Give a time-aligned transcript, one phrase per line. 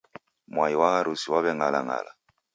[0.53, 2.11] Mwai wa harusi waw'eng'alang'ala.